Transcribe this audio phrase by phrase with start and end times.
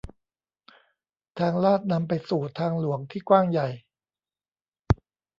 [1.39, 3.69] ทางลาดนำไปสู่ทางหลวงที่กว้างใหญ่